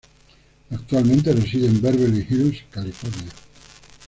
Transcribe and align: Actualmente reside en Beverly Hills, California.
Actualmente 0.71 1.31
reside 1.31 1.67
en 1.67 1.79
Beverly 1.79 2.25
Hills, 2.27 2.63
California. 2.71 3.29